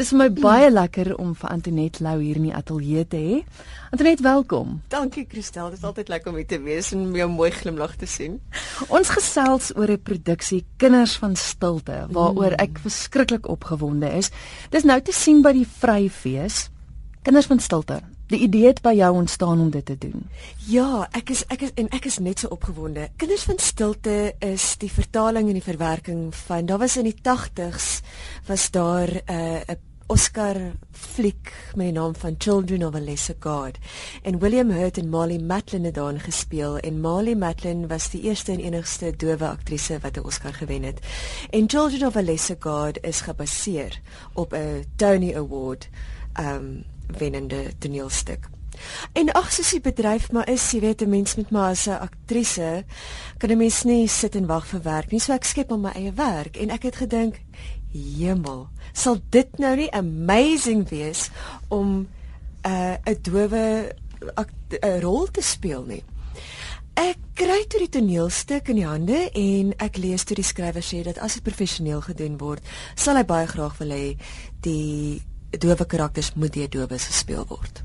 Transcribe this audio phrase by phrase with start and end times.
[0.00, 3.40] Dis vir my baie lekker om vir Antoinette Lou hier in die ateljee te hê.
[3.92, 4.78] Antoinette, welkom.
[4.88, 8.08] Dankie Christel, dit is altyd lekker om hier te wees en jou mooi glimlag te
[8.08, 8.38] sien.
[8.88, 14.32] Ons gesels oor 'n produksie Kinders van Stilte waaroor ek verskriklik opgewonde is.
[14.70, 16.70] Dis nou te sien by die Vryfees.
[17.22, 18.00] Kinders van Stilte.
[18.32, 20.24] Die idee het by jou ontstaan om dit te doen.
[20.64, 23.10] Ja, ek is ek is en ek is net so opgewonde.
[23.20, 28.00] Kinders van Stilte is die vertaling en die verwerking van daar was in die 80s
[28.48, 30.56] was daar 'n uh, Oscar
[30.92, 33.78] fliek met die naam van Children of a Lesser God.
[34.22, 38.52] En William Hurt en Molly Matlin het daarin gespeel en Molly Matlin was die eerste
[38.52, 41.00] en enigste dowe aktrise wat 'n Oscar gewen het.
[41.50, 44.00] En Children of a Lesser God is gebaseer
[44.32, 45.88] op 'n Tony Award
[46.40, 46.84] um
[47.18, 48.48] wennende toneelstuk.
[49.12, 52.00] En ag soos die bedryf maar is, jy weet 'n mens met my as 'n
[52.08, 52.84] aktrise
[53.38, 55.20] kan 'n mens nie sit en wag vir werk nie.
[55.20, 57.40] So ek skep my eie werk en ek het gedink,
[57.92, 61.30] hemel, sal dit nou nie amazing wees
[61.68, 62.08] om
[62.64, 63.92] 'n uh, 'n dowe
[64.82, 66.02] 'n rol te speel nie.
[66.94, 71.02] Ek kry toe die toneelstuk in die hande en ek lees toe die skrywer sê
[71.02, 72.60] dat as dit professioneel gedoen word,
[72.94, 74.16] sal hy baie graag wil hê
[74.60, 75.22] die
[75.58, 77.82] dowe karakters moet deur dowes gespeel word.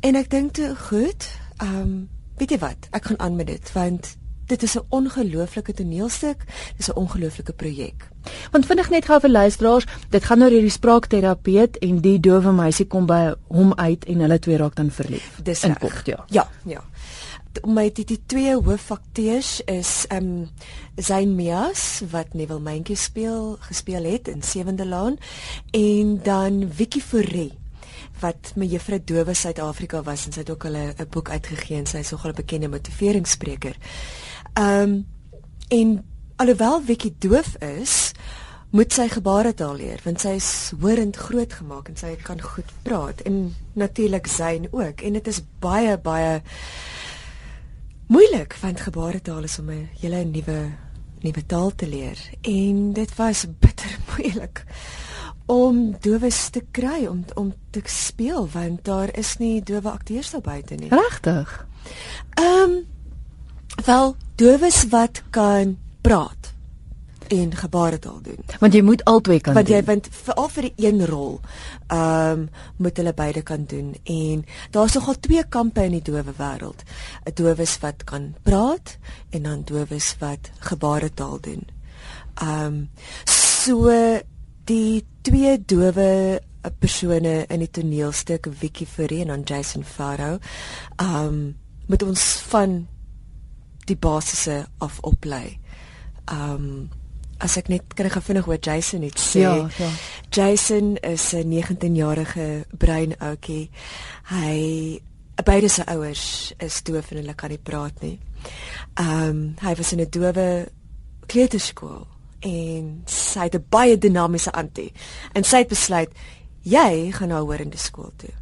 [0.00, 1.28] En ek dink toe goed,
[1.62, 5.72] ehm um, weet jy wat, ek gaan aan met dit want dit is 'n ongelooflike
[5.72, 6.44] toneelstuk,
[6.76, 8.08] dis 'n ongelooflike projek.
[8.50, 12.86] Want vinnig net gou vir luisteraars, dit gaan oor die spraakterapeut en die dowe meisie
[12.86, 15.40] kom by hom uit en hulle twee raak dan verlief.
[15.42, 16.24] Dis in kort, ja.
[16.28, 16.84] Ja, ja.
[17.64, 20.48] My die, die twee hooffakteurs is ehm um,
[20.96, 25.18] Zayn Mias wat Neville Mentjie speel, gespeel het in Sewende Laan
[25.70, 27.52] en dan Vicky Forrie
[28.20, 31.86] wat my juffrou Dowe Suid-Afrika was en sy het ook al 'n boek uitgegee en
[31.86, 33.76] sy is nogal 'n bekende motiveringsspreker.
[34.54, 35.06] Ehm um,
[35.68, 36.04] en
[36.36, 38.12] alhoewel Vicky doof is,
[38.70, 43.22] moet sy gebaretaal leer want sy is horend groot gemaak en sy kan goed praat
[43.28, 46.42] en natuurlik Zayn ook en dit is baie baie
[48.06, 50.70] moeilik want gebaretaal is om 'n hele nuwe
[51.20, 54.64] nuwe taal te leer en dit was bitter moeilik
[55.46, 60.40] om dowes te kry om om te speel want daar is nie dowe akteurs daar
[60.40, 60.88] buite nie.
[60.88, 61.66] Regtig?
[62.34, 62.86] Ehm um,
[63.84, 66.55] wel dowes wat kan praat
[67.28, 68.38] en gebaretaal doen.
[68.60, 69.76] Want jy moet albei kan want doen.
[69.76, 71.40] jy want veral vir die een rol,
[71.86, 76.34] ehm um, moet hulle beide kan doen en daar's nogal twee kampe in die dowe
[76.38, 76.82] wêreld.
[77.24, 78.98] 'n Dowes wat kan praat
[79.30, 81.66] en dan dowes wat gebaretaal doen.
[82.34, 82.90] Ehm um,
[83.24, 83.90] so
[84.64, 90.38] die twee dowe persone in die toneelstuk Vicky Forrie en Jason Farrow
[91.02, 91.56] um
[91.86, 92.80] met ons van
[93.86, 95.58] die basisse af oplei.
[96.32, 96.88] Um
[97.38, 99.40] as ek net kan gefvinnig oor Jason net sê.
[99.40, 99.90] Ja, ja.
[100.30, 103.70] Jason is 'n 19-jarige bruin ouetjie.
[104.24, 105.00] Hy
[105.44, 108.18] beide sy ouers is doof en hulle kan nie praat nie.
[108.98, 110.68] Um hy was in 'n dowe
[111.26, 112.06] kleuterskool
[112.40, 114.92] en sy het 'n baie dinamiese antie
[115.32, 116.10] en sy het besluit
[116.62, 118.34] jy gaan nou hoor in die skool toe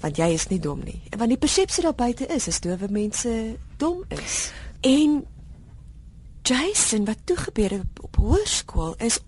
[0.00, 3.56] want jy is nie dom nie want die persepsie daar buite is is dowe mense
[3.76, 5.26] dom is en
[6.46, 9.18] Jason wat toe gebeur het op, hoërskool is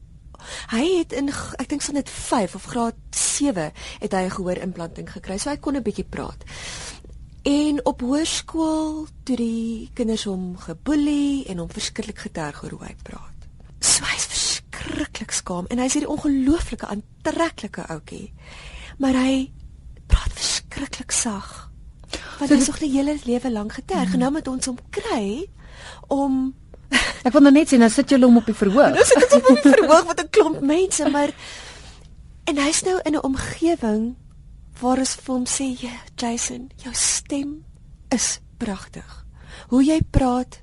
[0.71, 4.61] hy het in ek dink so net 5 of graad 7 het hy 'n gehoor
[4.63, 6.45] implanting gekry so hy kon 'n bietjie praat
[7.43, 12.95] en op hoërskool toe die kinders hom geboelie en hom verskriklik geterg oor hoe hy
[13.03, 13.39] praat
[13.81, 18.33] So hy's verskriklik skaam en hy's hierdie ongelooflike aantreklike ouetjie.
[18.99, 19.35] Maar hy
[20.11, 21.69] praat verskriklik sag.
[22.39, 25.47] Want hy is nog die hele lewe lank geterg en nou moet ons hom kry
[26.15, 26.55] om
[27.27, 28.95] Ek wil nou net sê nou sit julle hom op die verhoog.
[28.95, 31.35] Nou sit ons op die verhoog met 'n klomp mense, maar
[32.49, 34.17] en hy's nou in 'n omgewing
[34.81, 37.65] waar ons vir hom sê, ja, "Jason, jou stem
[38.09, 39.27] is pragtig.
[39.69, 40.63] Hoe jy praat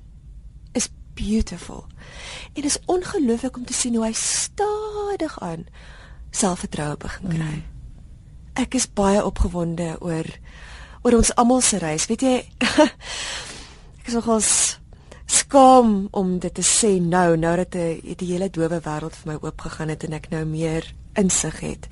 [0.72, 1.86] is beautiful."
[2.54, 5.66] En dit is ongelooflik om te sien hoe hy stadig aan
[6.30, 7.54] selfvertroue begin kry.
[7.54, 7.64] Mm.
[8.54, 10.24] Ek is baie opgewonde oor
[11.02, 12.06] oor ons almal se reis.
[12.06, 12.48] Weet jy,
[13.98, 14.78] ek is nogals
[15.46, 19.36] skaam om dit te sê nou, nou dat die, die hele dowe wêreld vir my
[19.44, 21.86] oopgegaan het en ek nou meer insig het.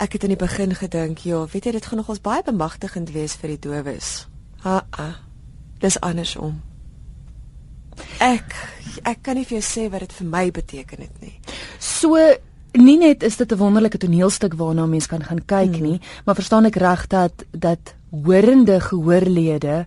[0.00, 3.36] Ek het in die begin gedink, ja, weet jy, dit gaan nogals baie bemagtigend wees
[3.38, 4.26] vir die dowes.
[4.64, 5.14] Ha, ah,
[5.80, 6.58] dis andersom.
[8.24, 8.56] Ek
[9.06, 11.36] ek kan nie vir jou sê wat dit vir my beteken het nie.
[11.78, 12.18] So
[12.74, 15.82] nie net is dit 'n wonderlike toneelstuk waarna mens kan gaan kyk hmm.
[15.82, 19.86] nie, maar verstaan ek reg dat dat horende gehoorlede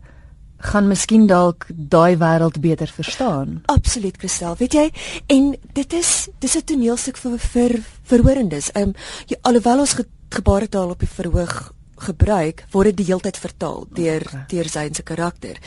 [0.64, 3.62] gaan miskien dalk daai wêreld beter verstaan.
[3.72, 4.56] Absoluut, Christel.
[4.60, 4.88] Weet jy,
[5.36, 8.72] en dit is dis 'n toneelstuk vir vir verhoorendes.
[8.72, 8.94] Ehm um,
[9.42, 14.22] alhoewel ons ge, gebaretaal op die verhoog gebruik, word dit die hele tyd vertaal deur
[14.22, 14.46] okay.
[14.48, 15.60] deur sy se karakter.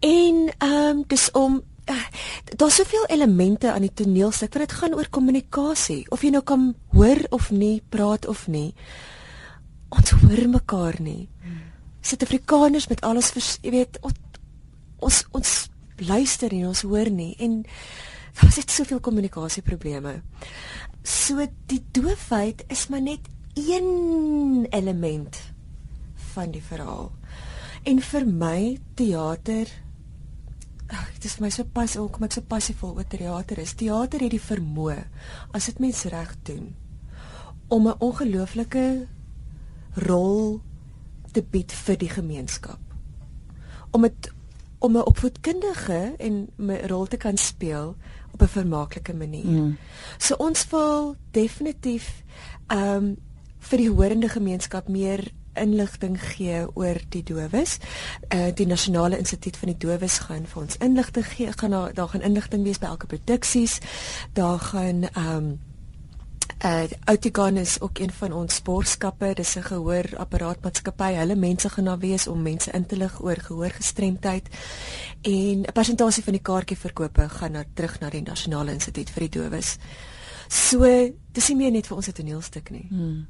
[0.00, 2.06] En ehm um, dis om uh,
[2.56, 6.06] daar's soveel elemente aan die toneelstuk wat dit gaan oor kommunikasie.
[6.10, 8.74] Of jy nou kan hoor of nie, praat of nie.
[9.88, 11.28] Ons hoor mekaar nie.
[11.42, 11.60] Hmm.
[12.02, 13.30] Suid-Afrikaners met alles,
[13.62, 14.21] jy weet, ons
[15.02, 15.52] ons
[16.02, 17.62] luister en ons hoor nie en
[18.32, 20.22] daar was net soveel kommunikasieprobleme.
[21.04, 25.38] So die doofheid is maar net een element
[26.32, 27.10] van die verhaal.
[27.84, 29.68] En vir my teater
[30.92, 33.74] ag dit is my so pas ook kom ek so passievol oor teater is.
[33.76, 34.98] Teater het die vermoë
[35.56, 36.72] as dit mens reg doen
[37.72, 39.08] om 'n ongelooflike
[40.08, 40.60] rol
[41.32, 42.80] te bied vir die gemeenskap.
[43.90, 44.32] Om dit
[44.82, 47.96] om 'n opvoedkundige en 'n rol te kan speel
[48.32, 49.62] op 'n vermaaklike manier.
[49.62, 49.78] Mm.
[50.18, 52.22] So ons wil definitief
[52.66, 53.16] ehm um,
[53.58, 57.78] vir die horende gemeenskap meer inligting gee oor die dowes.
[58.34, 61.52] Uh die Nasionale Instituut van die Dowes gaan vir ons inligting gee.
[61.52, 63.78] Gaan daar daar gaan inligting wees by elke produksies.
[64.32, 65.60] Daar gaan ehm um,
[66.64, 69.32] Uh Outigan is ook een van ons sportskappe.
[69.34, 71.12] Dis 'n gehoorapparaatmaatskappy.
[71.12, 74.48] Hulle mense gaan daar wees om mense in te lig oor gehoorgestremdheid.
[75.20, 79.40] En 'n persentasie van die kaartjieverkope gaan na terug na die Nasionale Instituut vir die
[79.40, 79.76] Dowes.
[80.48, 82.86] So, dis nie meer net vir ons 'n toneelstuk nie.
[82.88, 83.26] Hmm.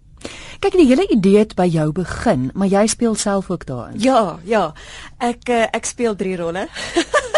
[0.58, 4.00] Kyk, die hele idee het by jou begin, maar jy speel self ook daarin.
[4.00, 4.74] Ja, ja.
[5.18, 6.68] Ek uh, ek speel drie rolle.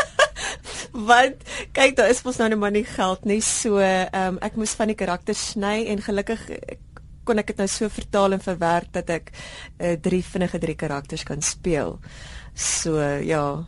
[0.95, 1.43] want
[1.75, 4.75] kyk daar is mos nou net maar nie geld nie so ehm um, ek moes
[4.79, 6.47] van die karakter sny en gelukkig
[7.25, 11.25] kon ek dit nou so vertaal en verwerk dat ek uh, drie vinnige drie karakters
[11.27, 11.99] kan speel
[12.55, 13.65] so ja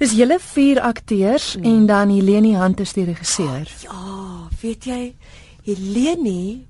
[0.00, 1.64] dis julle vier akteurs mm.
[1.64, 4.28] en dan Helene Hunt is die regisseur oh, ja
[4.62, 5.02] weet jy
[5.68, 6.64] Helene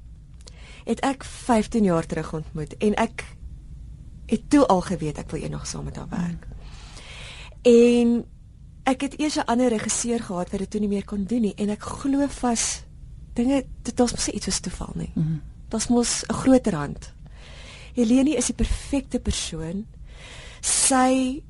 [0.88, 3.24] het ek 15 jaar terug ontmoet en ek
[4.28, 7.70] het toe al geweet ek wil eendag saam met haar werk mm.
[7.70, 8.18] en
[8.88, 11.54] ek het eers 'n ander regisseur gehad wat dit toe nie meer kon doen nie
[11.56, 12.82] en ek glo vas
[13.34, 15.12] dinge dit was mos iets was toeval nie.
[15.14, 15.40] Mm -hmm.
[15.68, 17.12] Dit mos 'n groter hand.
[17.94, 19.86] Helene is die perfekte persoon.
[20.60, 21.42] Sy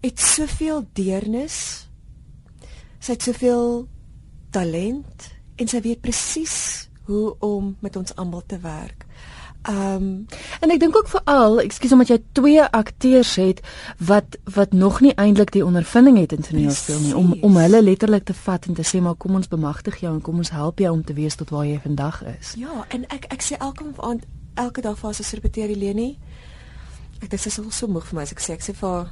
[0.00, 1.88] het soveel deernis.
[2.98, 3.88] Sy het soveel
[4.50, 9.06] talent en sy weet presies hoe om met ons almal te werk.
[9.64, 10.26] Ehm um,
[10.60, 13.62] en ek dink ook veral, ekskuus omdat jy twee akteurs het
[13.96, 18.28] wat wat nog nie eintlik die ondervinding het in toneelspel nie om om hulle letterlik
[18.28, 20.92] te vat en te sê maar kom ons bemagtig jou en kom ons help jou
[20.92, 22.52] om te weet tot waar jy vandag is.
[22.60, 26.18] Ja, en ek ek sê elke aand elke dag vir as repeteer die Leni.
[27.22, 29.08] Ek dis is al so moeg vir my as ek sê ek sê vir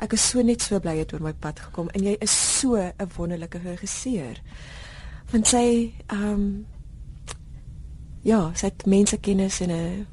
[0.00, 2.32] ek is so net so bly jy het oor my pad gekom en jy is
[2.32, 4.40] so 'n wonderlike regisseur.
[5.30, 6.66] Want sy ehm um,
[8.22, 10.06] ja, sy het mensekennis en 'n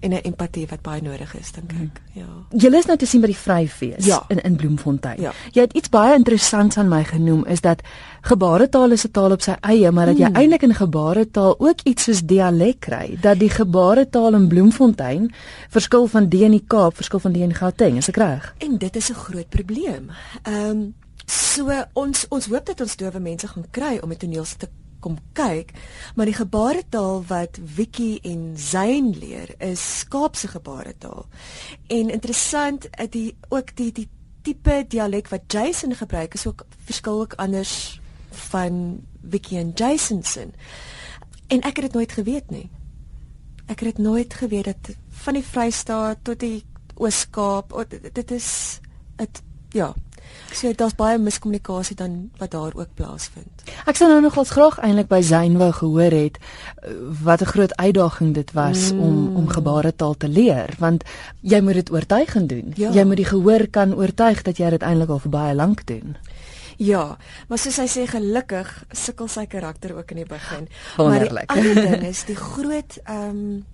[0.00, 1.76] en 'n empatie wat baie nodig is dink ek.
[1.76, 1.90] Hmm.
[2.12, 2.58] Ja.
[2.58, 4.24] Julle is nou te sien by die Vryfees ja.
[4.28, 5.20] in in Bloemfontein.
[5.20, 5.32] Ja.
[5.52, 7.82] Jy het iets baie interessants aan my genoem is dat
[8.20, 10.34] gebaretaal is 'n taal op sy eie, maar dat jy hmm.
[10.34, 13.18] eintlik in gebaretaal ook iets soos dialek kry.
[13.20, 15.34] Dat die gebaretaal in Bloemfontein
[15.68, 18.54] verskil van die in die Kaap, verskil van die in Gauteng, is ek reg?
[18.58, 20.10] En dit is 'n groot probleem.
[20.42, 20.94] Ehm um,
[21.26, 24.70] so ons ons hoop dat ons dowe mense gaan kry om 'n toneelstuk
[25.00, 25.72] kom kyk,
[26.14, 31.26] maar die gebaretaal wat Wiki en Zayn leer is Kaapse gebaretaal.
[31.86, 34.08] En interessant, eh, die ook die die
[34.42, 40.48] tipe dialek wat Jason gebruik is ook verskil ook anders van Wiki en Jason se.
[41.46, 42.70] En ek het dit nooit geweet nie.
[43.66, 46.64] Ek het dit nooit geweet dat van die Vrystaat tot die
[47.00, 47.74] Oos-Kaap,
[48.12, 48.80] dit is
[49.16, 49.94] dit ja,
[50.52, 53.62] So daar's baie miskommunikasie dan wat daar ook plaasvind.
[53.86, 56.90] Ek sou nou nogals graag eintlik by Zayn wou gehoor het eh,
[57.22, 59.00] wat 'n groot uitdaging dit was mm.
[59.00, 61.04] om om gebaretaal te leer want
[61.40, 62.72] jy moet dit oortuigend doen.
[62.74, 62.90] Ja.
[62.90, 66.16] Jy moet die gehoor kan oortuig dat jy dit eintlik al vir baie lank doen.
[66.80, 70.68] Ja, maar soos hy sê gelukkig sukkel sy karakter ook in die begin.
[70.96, 71.52] Wonderlik.
[71.52, 73.64] Maar die ander ding is die groot ehm um,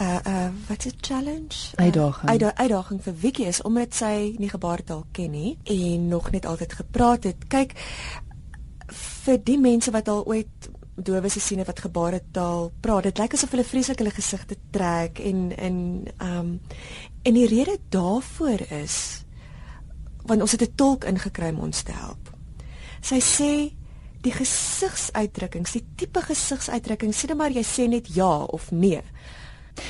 [0.00, 1.56] uh uh wat 'n challenge?
[1.74, 2.42] Uitdaging.
[2.42, 6.72] uh, uitdaging vir Vicky is omdat sy nie gebaretaal ken nie en nog net altyd
[6.72, 7.36] gepraat het.
[7.48, 7.72] Kyk
[9.24, 13.50] vir die mense wat al ooit dowe se siene wat gebaretaal praat dit lyk asof
[13.50, 15.76] hulle vreeslik hulle gesigte trek en en
[16.22, 16.60] um
[17.22, 19.24] en die rede daarvoor is
[20.26, 22.30] want ons het 'n tolk ingekry om ons te help.
[23.00, 23.72] Sy sê
[24.20, 29.02] die gesigsuitdrukkings die tipe gesigsuitdrukkings sê net maar jy sê net ja of nee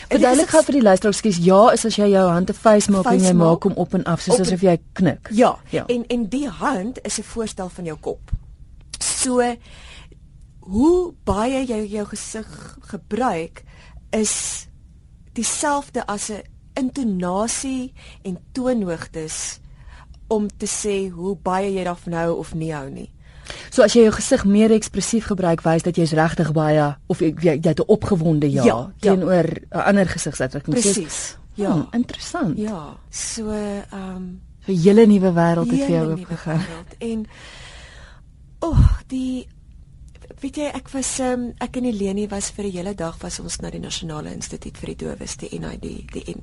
[0.09, 3.07] Verduidelik gou vir die luisteraars, skus, ja, is as jy jou hand te face maak
[3.07, 5.29] en jy Face maak hom op en af soos asof jy knik.
[5.31, 5.85] Ja, Ja.
[5.87, 8.31] en en die hand is 'n voorstel van jou kop.
[8.99, 9.57] So
[10.61, 13.63] hoe baie jy jou gesig gebruik
[14.11, 14.67] is
[15.33, 16.43] dieselfde as 'n
[16.75, 19.61] intonasie en toonhoogtes
[20.29, 23.11] om te sê hoe baie jy daarvan hou of nie hou nie.
[23.71, 27.35] So as jy jou gesig meer ekspressief gebruik, wys dat jy's regtig baie of jy
[27.41, 28.91] jy jy het 'n opgewonde ja, Ja, ja.
[29.01, 30.75] teenoor 'n ander gesigsuitdrukking.
[30.75, 31.37] Presies.
[31.55, 31.73] Ja.
[31.73, 32.59] Hmm, interessant.
[32.59, 36.61] Ja, so ehm um, 'n hele nuwe wêreld het vir jou oopgegaan.
[36.99, 37.27] En
[38.59, 39.47] o, oh, die
[40.41, 43.61] weet jy ek was um, ek en Eleni was vir 'n hele dag was ons
[43.61, 46.43] na die Nasionale Instituut vir die Dowes, die NID, die N.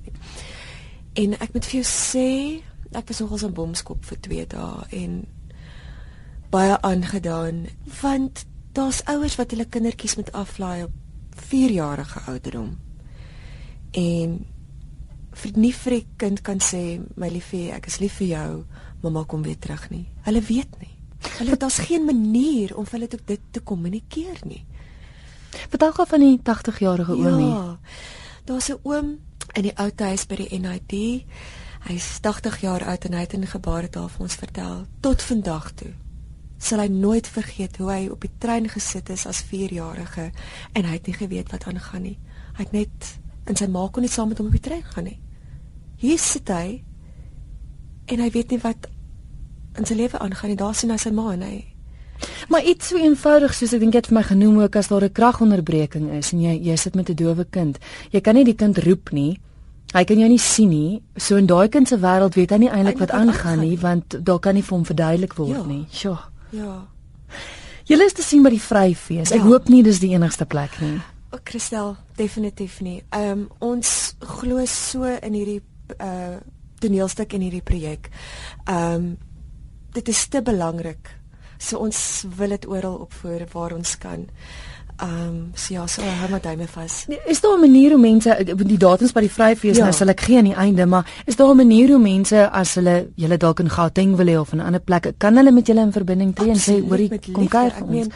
[1.13, 5.25] En ek moet vir jou sê, ek was nogals in Bomskop vir 2 dae en
[6.51, 7.65] baie aangedaan
[8.01, 10.91] want daar's ouers wat hulle kindertjies met aflaai op
[11.51, 12.79] 4-jarige ouderdom.
[13.91, 14.34] En
[15.31, 18.50] vir nie vir die kind kan sê my liefie, ek is lief vir jou,
[19.03, 20.05] mamma kom weer terug nie.
[20.27, 20.91] Hulle weet nie.
[21.38, 24.63] Hulle daar's geen manier om vir hulle dit te kommunikeer nie.
[25.72, 27.50] Vertel gou van die 80-jarige oomie.
[27.51, 27.79] Ja.
[28.46, 29.20] Daar's 'n oom
[29.53, 31.25] in die ou huis by die NID.
[31.88, 35.93] Hy's 80 jaar oud en hy het in gebaretaal vir ons vertel tot vandag toe
[36.62, 40.27] sal hy nooit vergeet hoe hy op die trein gesit is as 4-jarige
[40.77, 42.18] en hy het nie geweet wat aangaan nie.
[42.58, 43.10] Hy het net
[43.50, 45.18] en sy ma kon nie saam met hom op die trein gaan nie.
[45.98, 46.84] Hier sit hy
[48.12, 48.88] en hy weet nie wat
[49.80, 50.58] in sy lewe aangaan nie.
[50.60, 51.65] Daar sien hy sy ma en hy
[52.53, 55.03] Maar iets so eenvoudig soos ek dink jy het vir my genoem ook as daar
[55.03, 57.80] 'n kragonderbreking is en jy jy sit met 'n dowe kind.
[58.12, 59.39] Jy kan nie die kind roep nie.
[59.94, 61.01] Hy kan jou nie sien nie.
[61.18, 63.77] So in daai kind se wêreld weet hy nie eintlik wat aangaan nie.
[63.80, 65.63] want daar kan nie vir hom verduidelik word Ja.
[65.65, 65.86] nie.
[65.91, 66.18] Sjoe.
[66.51, 66.88] Ja,
[67.86, 69.31] Julle is te sien by die Vryfees.
[69.31, 69.48] Ek Ja.
[69.48, 71.01] hoop nie dis die enigste plek nie.
[71.34, 73.01] O, Christel, definitief nie.
[73.12, 75.62] Ehm um, ons glo so in hierdie
[76.00, 76.38] uh
[76.81, 78.10] toneelstuk en hierdie projek.
[78.67, 79.17] Ehm um,
[79.93, 81.10] dit is te belangrik.
[81.60, 84.20] So ons wil dit oral opvoer waar ons kan.
[84.20, 84.71] Ehm
[85.01, 87.05] um, so ja, so hou maar duime vas.
[87.08, 89.84] Nee, Is daar 'n manier hoe mense ek- die datums by die Vryfees Ja.
[89.84, 92.75] nou sal ek gee aan die einde, maar is daar 'n manier hoe mense as
[92.75, 95.67] hulle julle dalk in Gauteng wil hê of in 'n ander plek, kan hulle met
[95.67, 97.91] julle in verbinding tree en sê hoorie kom kuier vir ons?
[97.91, 98.12] meen,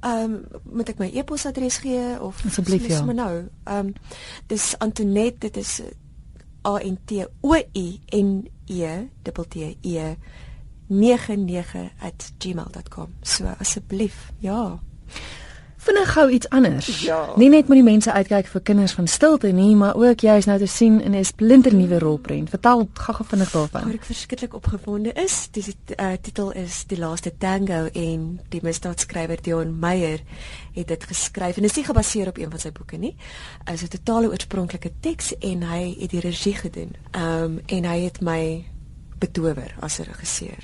[0.00, 2.96] Ehm um, moet ek my e-posadres gee of Asseblief, ja.
[2.96, 3.42] sommer nou.
[3.66, 3.92] Ehm um,
[4.46, 5.80] dis Antoinette, dit is
[6.66, 8.86] A N T O I N E
[9.22, 10.14] T T E
[10.88, 13.08] 99@gmail.com.
[13.22, 14.78] So asseblief, ja.
[15.88, 16.88] Vinnig gou iets anders.
[17.00, 17.32] Ja.
[17.36, 20.44] Nie net moet die mense uitkyk vir kinders van stilte nie, maar ook jy is
[20.48, 22.50] nou te sien in 'n splinternuwe rolprent.
[22.50, 23.92] Vertel gou-gou vinnig Waar daarvan.
[23.94, 25.64] ek verskriklik opgewonde is, die
[25.96, 30.20] uh, titel is Die Laaste Tango en die misdaadskrywer Dion Meyer
[30.74, 33.16] het dit geskryf en dit is nie gebaseer op een van sy boeke nie.
[33.64, 36.92] Dit is 'n totale oorspronklike teks en hy het die regie gedoen.
[37.10, 38.64] Ehm um, en hy het my
[39.18, 40.58] betower as 'n regisseur.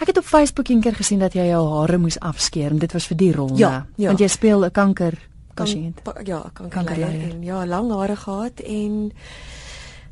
[0.00, 3.06] Ek het op Facebook eendag gesien dat jy jou hare moes afskeer en dit was
[3.06, 4.06] vir die rol, Ja, ja.
[4.08, 5.14] Want jy speel 'n kanker
[5.54, 6.02] pasiënt.
[6.02, 7.30] pa- ja, kankerleier Kankerleier.
[7.30, 9.12] en ja, lang hare gehad en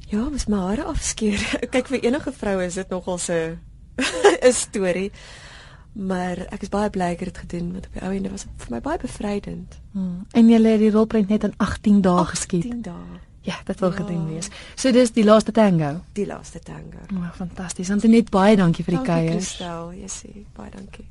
[0.08, 1.38] ja, moes my hare afskeer.
[1.74, 3.58] Kyk vir enige vrou is dit nogal 'n
[4.42, 5.10] 'n storie.
[5.94, 8.42] Maar ek is baie bly ek het dit gedoen want op die ou ende was
[8.42, 9.78] dit vir my baie bevrydend.
[9.92, 10.24] Hmm.
[10.32, 12.62] En jy het die rolprent net in 18 dae geskiet.
[12.62, 13.20] 10 dae.
[13.42, 13.96] Ja, dit wil Ja.
[13.96, 14.48] gedoen wees.
[14.74, 16.00] So dis die laaste tango.
[16.12, 16.98] Die laaste tango.
[17.14, 17.90] Oh, fantasties.
[17.90, 19.30] Antoinette, baie dankie vir die Dankie kuier.
[19.40, 21.04] Christel, jy sê baie dankie.